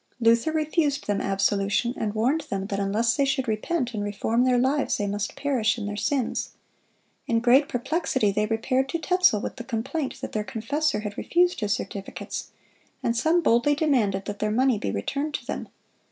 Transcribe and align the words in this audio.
Luther 0.19 0.51
refused 0.51 1.05
them 1.05 1.21
absolution, 1.21 1.93
and 1.95 2.15
warned 2.15 2.47
them 2.49 2.65
that 2.65 2.79
unless 2.79 3.15
they 3.15 3.23
should 3.23 3.47
repent 3.47 3.93
and 3.93 4.03
reform 4.03 4.45
their 4.45 4.57
lives, 4.57 4.97
they 4.97 5.05
must 5.05 5.35
perish 5.35 5.77
in 5.77 5.85
their 5.85 5.95
sins. 5.95 6.53
In 7.27 7.39
great 7.39 7.69
perplexity 7.69 8.31
they 8.31 8.47
repaired 8.47 8.89
to 8.89 8.97
Tetzel 8.97 9.41
with 9.41 9.57
the 9.57 9.63
complaint 9.63 10.19
that 10.21 10.31
their 10.31 10.43
confessor 10.43 11.01
had 11.01 11.19
refused 11.19 11.59
his 11.59 11.73
certificates; 11.73 12.49
and 13.03 13.15
some 13.15 13.41
boldly 13.43 13.75
demanded 13.75 14.25
that 14.25 14.39
their 14.39 14.49
money 14.49 14.79
be 14.79 14.89
returned 14.89 15.35
to 15.35 15.45
them. 15.45 15.69